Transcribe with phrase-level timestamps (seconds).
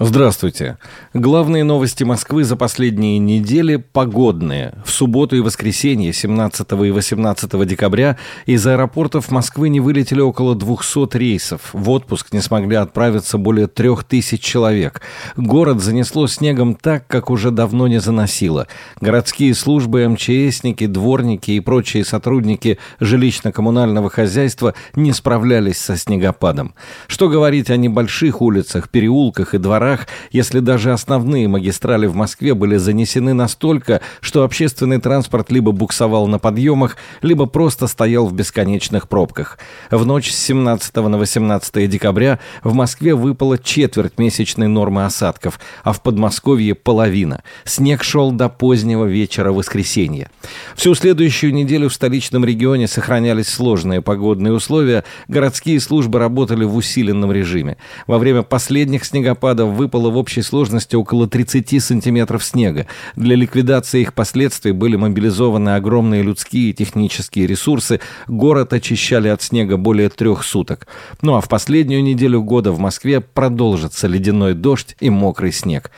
[0.00, 0.76] Здравствуйте.
[1.12, 4.74] Главные новости Москвы за последние недели погодные.
[4.84, 11.16] В субботу и воскресенье 17 и 18 декабря из аэропортов Москвы не вылетели около 200
[11.16, 11.70] рейсов.
[11.72, 15.00] В отпуск не смогли отправиться более 3000 человек.
[15.36, 18.66] Город занесло снегом так, как уже давно не заносило.
[19.00, 26.74] Городские службы, МЧСники, дворники и прочие сотрудники жилищно-коммунального хозяйства не справлялись со снегопадом.
[27.06, 32.54] Что говорить о небольших улицах, переулках и дворах дворах, если даже основные магистрали в Москве
[32.54, 39.08] были занесены настолько, что общественный транспорт либо буксовал на подъемах, либо просто стоял в бесконечных
[39.08, 39.58] пробках.
[39.90, 45.92] В ночь с 17 на 18 декабря в Москве выпала четверть месячной нормы осадков, а
[45.92, 47.42] в Подмосковье половина.
[47.64, 50.30] Снег шел до позднего вечера воскресенья.
[50.76, 57.32] Всю следующую неделю в столичном регионе сохранялись сложные погодные условия, городские службы работали в усиленном
[57.32, 57.76] режиме.
[58.06, 62.86] Во время последних снегопадов выпало в общей сложности около 30 сантиметров снега.
[63.16, 68.00] Для ликвидации их последствий были мобилизованы огромные людские и технические ресурсы.
[68.26, 70.86] Город очищали от снега более трех суток.
[71.20, 75.90] Ну а в последнюю неделю года в Москве продолжится ледяной дождь и мокрый снег.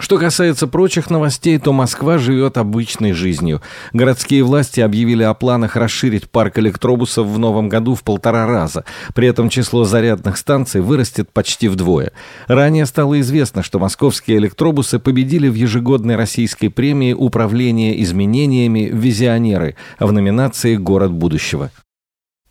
[0.00, 3.60] Что касается прочих новостей, то Москва живет обычной жизнью.
[3.92, 8.84] Городские власти объявили о планах расширить парк электробусов в новом году в полтора раза.
[9.14, 12.12] При этом число зарядных станций вырастет почти вдвое.
[12.46, 18.90] Ранее стало известно, что московские электробусы победили в ежегодной российской премии «Управление изменениями.
[18.90, 21.70] Визионеры» в номинации «Город будущего».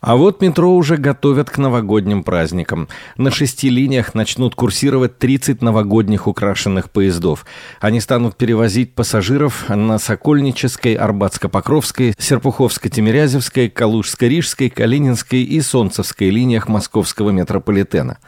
[0.00, 2.88] А вот метро уже готовят к новогодним праздникам.
[3.18, 7.44] На шести линиях начнут курсировать 30 новогодних украшенных поездов.
[7.80, 18.18] Они станут перевозить пассажиров на Сокольнической, Арбатско-Покровской, Серпуховско-Тимирязевской, Калужско-Рижской, Калининской и Солнцевской линиях московского метрополитена.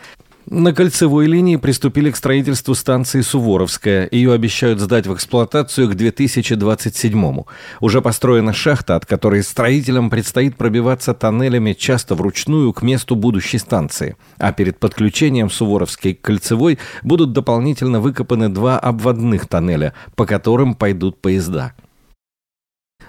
[0.50, 4.08] На кольцевой линии приступили к строительству станции Суворовская.
[4.10, 7.46] Ее обещают сдать в эксплуатацию к 2027-му.
[7.80, 14.16] Уже построена шахта, от которой строителям предстоит пробиваться тоннелями часто вручную к месту будущей станции.
[14.38, 21.20] А перед подключением Суворовской к кольцевой будут дополнительно выкопаны два обводных тоннеля, по которым пойдут
[21.20, 21.72] поезда.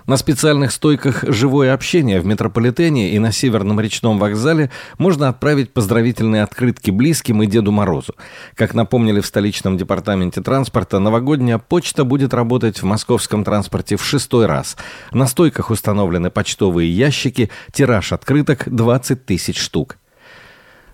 [0.05, 6.43] На специальных стойках «Живое общение» в метрополитене и на Северном речном вокзале можно отправить поздравительные
[6.43, 8.13] открытки близким и Деду Морозу.
[8.55, 14.45] Как напомнили в столичном департаменте транспорта, новогодняя почта будет работать в московском транспорте в шестой
[14.45, 14.75] раз.
[15.11, 19.97] На стойках установлены почтовые ящики, тираж открыток 20 тысяч штук.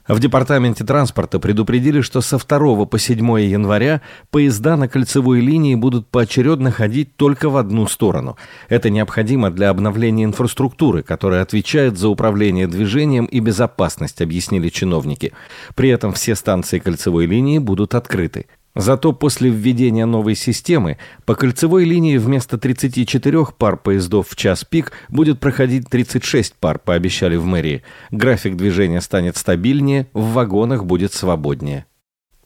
[0.09, 6.07] В департаменте транспорта предупредили, что со 2 по 7 января поезда на кольцевой линии будут
[6.07, 8.35] поочередно ходить только в одну сторону.
[8.69, 15.31] Это необходимо для обновления инфраструктуры, которая отвечает за управление движением и безопасность, объяснили чиновники.
[15.75, 18.47] При этом все станции кольцевой линии будут открыты.
[18.75, 24.91] Зато после введения новой системы по кольцевой линии вместо 34 пар поездов в час пик
[25.09, 27.83] будет проходить 36 пар, пообещали в мэрии.
[28.11, 31.85] График движения станет стабильнее, в вагонах будет свободнее.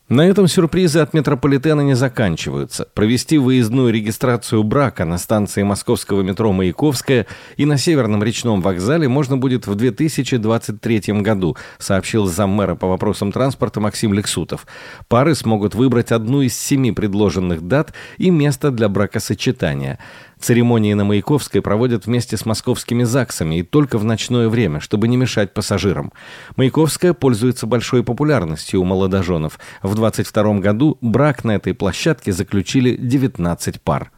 [0.10, 2.86] На этом сюрпризы от метрополитена не заканчиваются.
[2.94, 7.26] Провести выездную регистрацию брака на станции московского метро «Маяковская»
[7.56, 13.80] и на Северном речном вокзале можно будет в 2023 году, сообщил заммэра по вопросам транспорта
[13.80, 14.68] Максим Лексутов.
[15.08, 20.00] Пары смогут выбрать одну из семи предложенных дат и место для бракосочетания.
[20.44, 25.16] Церемонии на Маяковской проводят вместе с московскими ЗАГСами и только в ночное время, чтобы не
[25.16, 26.12] мешать пассажирам.
[26.58, 29.58] Маяковская пользуется большой популярностью у молодоженов.
[29.82, 34.12] В 22 году брак на этой площадке заключили 19 пар.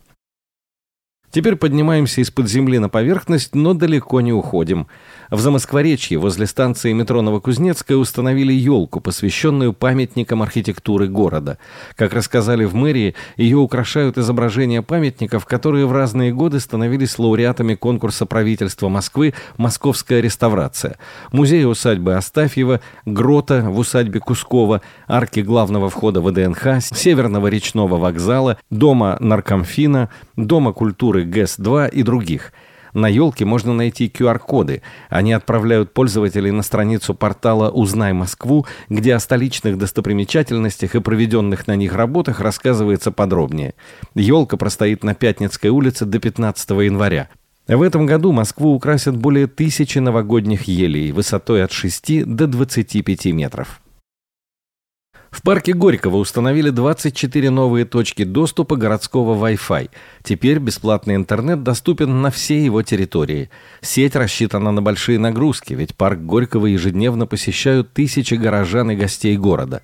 [1.36, 4.88] Теперь поднимаемся из-под земли на поверхность, но далеко не уходим.
[5.30, 11.58] В Замоскворечье возле станции метро Новокузнецкая установили елку, посвященную памятникам архитектуры города.
[11.98, 18.26] Как рассказали в мэрии, ее украшают изображения памятников, которые в разные годы становились лауреатами конкурса
[18.26, 20.98] правительства Москвы «Московская реставрация».
[21.34, 29.18] Музей усадьбы Астафьева, грота в усадьбе Кускова, арки главного входа ВДНХ, Северного речного вокзала, дома
[29.20, 32.54] наркомфина, дома культуры ГЭС-2 и других.
[32.94, 34.82] На елке можно найти QR-коды.
[35.10, 41.76] Они отправляют пользователей на страницу портала «Узнай Москву», где о столичных достопримечательностях и проведенных на
[41.76, 43.74] них работах рассказывается подробнее.
[44.16, 47.28] Елка простоит на Пятницкой улице до 15 января.
[47.68, 53.82] В этом году Москву украсят более тысячи новогодних елей высотой от 6 до 25 метров.
[55.36, 59.90] В парке Горького установили 24 новые точки доступа городского Wi-Fi.
[60.24, 63.50] Теперь бесплатный интернет доступен на всей его территории.
[63.82, 69.82] Сеть рассчитана на большие нагрузки, ведь парк Горького ежедневно посещают тысячи горожан и гостей города.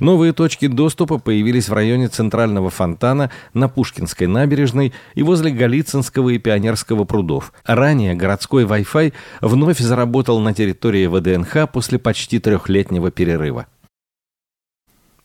[0.00, 6.38] Новые точки доступа появились в районе Центрального фонтана, на Пушкинской набережной и возле Голицынского и
[6.38, 7.52] Пионерского прудов.
[7.64, 9.12] Ранее городской Wi-Fi
[9.42, 13.68] вновь заработал на территории ВДНХ после почти трехлетнего перерыва.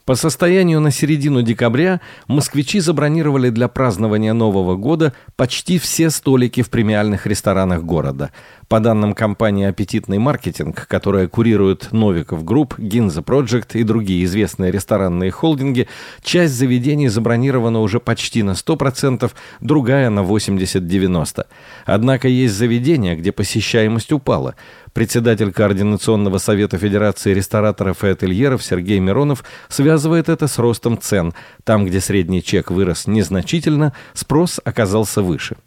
[0.06, 6.70] По состоянию на середину декабря москвичи забронировали для празднования Нового года почти все столики в
[6.70, 8.32] премиальных ресторанах города.
[8.68, 15.32] По данным компании «Аппетитный маркетинг», которая курирует Novikov Group, Ginza Project и другие известные ресторанные
[15.32, 15.88] холдинги,
[16.22, 21.46] часть заведений забронирована уже почти на 100%, другая на 80-90%.
[21.86, 24.56] Однако есть заведения, где посещаемость упала–
[24.94, 31.34] Председатель Координационного совета Федерации рестораторов и ательеров Сергей Миронов связывает это с ростом цен.
[31.64, 35.58] Там, где средний чек вырос незначительно, спрос оказался выше.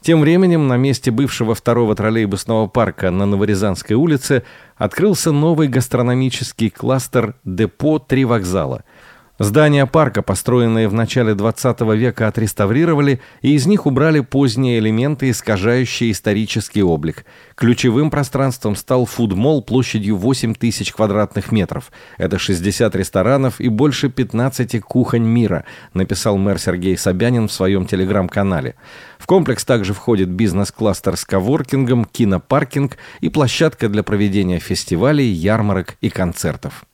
[0.00, 4.42] Тем временем на месте бывшего второго троллейбусного парка на Новорязанской улице
[4.76, 8.82] открылся новый гастрономический кластер «Депо Три вокзала».
[9.42, 16.10] Здания парка, построенные в начале 20 века, отреставрировали, и из них убрали поздние элементы, искажающие
[16.12, 17.24] исторический облик.
[17.54, 21.90] Ключевым пространством стал фудмол площадью 8 тысяч квадратных метров.
[22.18, 25.64] Это 60 ресторанов и больше 15 кухонь мира,
[25.94, 28.74] написал мэр Сергей Собянин в своем телеграм-канале.
[29.18, 36.10] В комплекс также входит бизнес-кластер с коворкингом, кинопаркинг и площадка для проведения фестивалей, ярмарок и
[36.10, 36.84] концертов.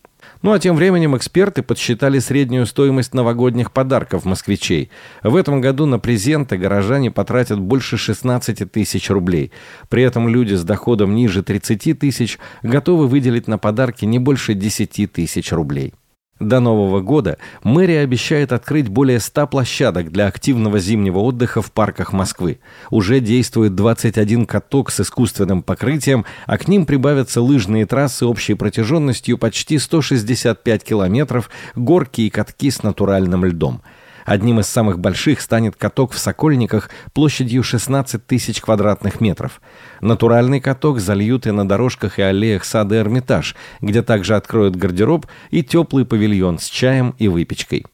[0.43, 4.91] Ну а тем временем эксперты подсчитали среднюю стоимость новогодних подарков москвичей.
[5.23, 9.53] В этом году на презенты горожане потратят больше 16 тысяч рублей.
[9.89, 15.13] При этом люди с доходом ниже 30 тысяч готовы выделить на подарки не больше 10
[15.13, 15.95] тысяч рублей.
[16.39, 22.13] До Нового года мэрия обещает открыть более 100 площадок для активного зимнего отдыха в парках
[22.13, 22.59] Москвы.
[22.91, 29.39] Уже действует 21 каток с искусственным покрытием, а к ним прибавятся лыжные трассы общей протяженностью
[29.39, 33.81] почти 165 километров, горки и катки с натуральным льдом–
[34.27, 39.63] Одним из самых больших станет каток в Сокольниках площадью 16 тысяч квадратных метров.
[40.01, 45.63] Натуральный каток зальют и на дорожках и аллеях сада Эрмитаж, где также откроют гардероб и
[45.63, 47.87] теплый павильон с чаем и выпечкой.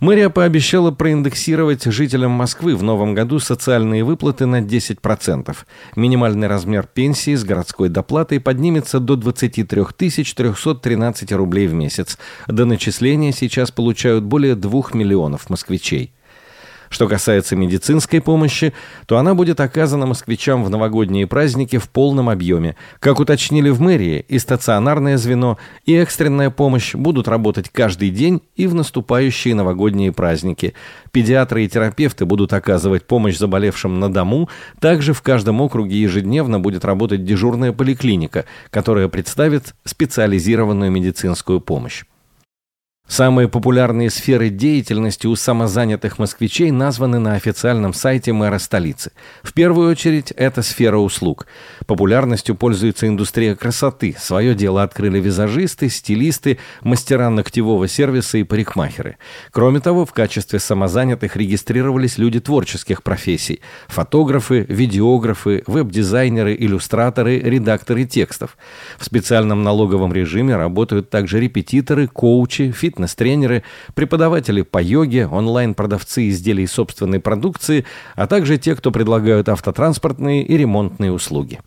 [0.00, 5.54] Мэрия пообещала проиндексировать жителям Москвы в новом году социальные выплаты на 10%.
[5.94, 12.18] Минимальный размер пенсии с городской доплатой поднимется до 23 313 рублей в месяц.
[12.46, 16.14] До начисления сейчас получают более 2 миллионов москвичей.
[16.90, 18.72] Что касается медицинской помощи,
[19.06, 22.74] то она будет оказана москвичам в новогодние праздники в полном объеме.
[22.98, 25.56] Как уточнили в мэрии, и стационарное звено,
[25.86, 30.74] и экстренная помощь будут работать каждый день и в наступающие новогодние праздники.
[31.12, 34.48] Педиатры и терапевты будут оказывать помощь заболевшим на дому.
[34.80, 42.02] Также в каждом округе ежедневно будет работать дежурная поликлиника, которая представит специализированную медицинскую помощь.
[43.10, 49.10] Самые популярные сферы деятельности у самозанятых москвичей названы на официальном сайте мэра столицы.
[49.42, 51.48] В первую очередь, это сфера услуг.
[51.86, 54.14] Популярностью пользуется индустрия красоты.
[54.16, 59.16] Свое дело открыли визажисты, стилисты, мастера ногтевого сервиса и парикмахеры.
[59.50, 63.60] Кроме того, в качестве самозанятых регистрировались люди творческих профессий.
[63.88, 68.56] Фотографы, видеографы, веб-дизайнеры, иллюстраторы, редакторы текстов.
[68.98, 73.62] В специальном налоговом режиме работают также репетиторы, коучи, фитнес фитнес-тренеры,
[73.94, 81.12] преподаватели по йоге, онлайн-продавцы изделий собственной продукции, а также те, кто предлагают автотранспортные и ремонтные
[81.12, 81.60] услуги.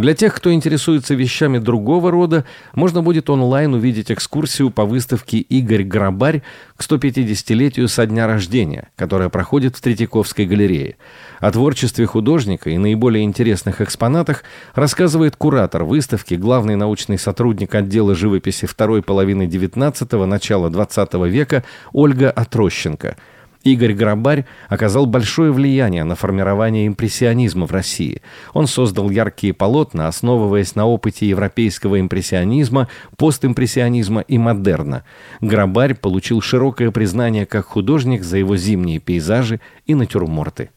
[0.00, 5.82] Для тех, кто интересуется вещами другого рода, можно будет онлайн увидеть экскурсию по выставке «Игорь
[5.82, 6.40] Грабарь»
[6.76, 10.96] к 150-летию со дня рождения, которая проходит в Третьяковской галерее.
[11.38, 14.42] О творчестве художника и наиболее интересных экспонатах
[14.74, 22.30] рассказывает куратор выставки, главный научный сотрудник отдела живописи второй половины XIX– начала XX века Ольга
[22.30, 23.18] Отрощенко–
[23.62, 28.22] Игорь Грабарь оказал большое влияние на формирование импрессионизма в России.
[28.54, 35.04] Он создал яркие полотна, основываясь на опыте европейского импрессионизма, постимпрессионизма и модерна.
[35.42, 40.70] Грабарь получил широкое признание как художник за его зимние пейзажи и натюрморты.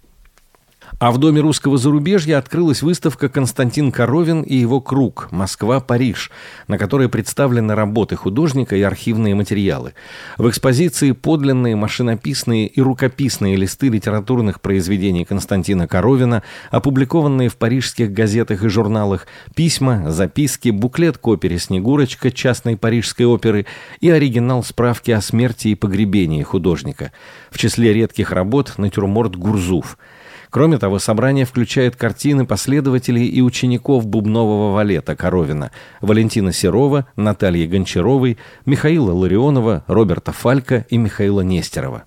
[1.03, 5.27] А в Доме русского зарубежья открылась выставка «Константин Коровин и его круг.
[5.31, 6.31] Москва-Париж»,
[6.69, 9.95] на которой представлены работы художника и архивные материалы.
[10.37, 16.41] В экспозиции подлинные машинописные и рукописные листы литературных произведений Константина Коровина,
[16.71, 23.65] опубликованные в парижских газетах и журналах, письма, записки, буклет к опере «Снегурочка» частной парижской оперы
[23.99, 27.11] и оригинал справки о смерти и погребении художника.
[27.51, 29.97] В числе редких работ натюрморт «Гурзуф».
[30.53, 38.37] Кроме того, собрание включает картины последователей и учеников бубнового валета Коровина Валентина Серова, Натальи Гончаровой,
[38.63, 42.03] Михаила Ларионова, Роберта Фалька и Михаила Нестерова.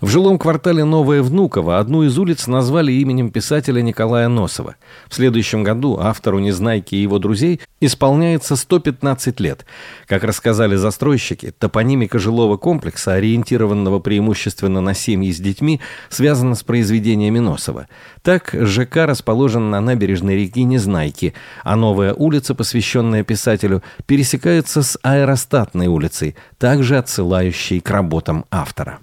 [0.00, 4.76] В жилом квартале Новое Внуково одну из улиц назвали именем писателя Николая Носова.
[5.08, 9.66] В следующем году автору «Незнайки» и его друзей исполняется 115 лет.
[10.06, 17.40] Как рассказали застройщики, топонимика жилого комплекса, ориентированного преимущественно на семьи с детьми, связана с произведениями
[17.40, 17.88] Носова.
[18.22, 25.88] Так, ЖК расположен на набережной реки Незнайки, а новая улица, посвященная писателю, пересекается с Аэростатной
[25.88, 29.00] улицей, также отсылающей к работам автора.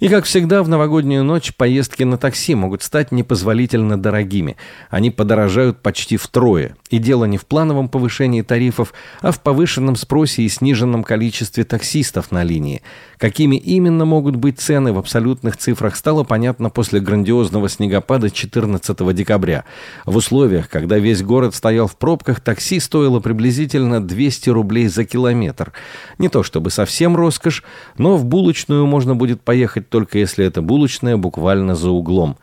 [0.00, 4.56] И, как всегда, в новогоднюю ночь поездки на такси могут стать непозволительно дорогими.
[4.88, 6.74] Они подорожают почти втрое.
[6.88, 12.32] И дело не в плановом повышении тарифов, а в повышенном спросе и сниженном количестве таксистов
[12.32, 12.80] на линии.
[13.18, 19.66] Какими именно могут быть цены в абсолютных цифрах, стало понятно после грандиозного снегопада 14 декабря.
[20.06, 25.74] В условиях, когда весь город стоял в пробках, такси стоило приблизительно 200 рублей за километр.
[26.16, 27.62] Не то чтобы совсем роскошь,
[27.98, 32.36] но в булочную можно будет поехать только если это булочная буквально за углом.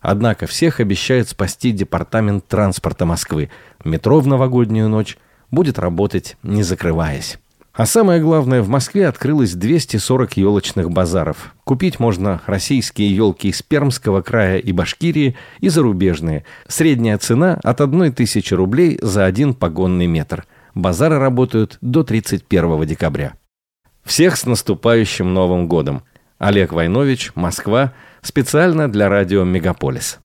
[0.00, 3.50] Однако всех обещает спасти Департамент транспорта Москвы.
[3.84, 5.18] Метро в новогоднюю ночь
[5.50, 7.38] будет работать, не закрываясь.
[7.72, 11.54] А самое главное, в Москве открылось 240 елочных базаров.
[11.64, 16.44] Купить можно российские елки из Пермского края и Башкирии и зарубежные.
[16.66, 20.46] Средняя цена от 1 тысячи рублей за один погонный метр.
[20.74, 23.34] Базары работают до 31 декабря.
[24.04, 26.02] Всех с наступающим Новым годом!
[26.40, 27.92] Олег Войнович, Москва,
[28.22, 30.18] специально для радио «Мегаполис».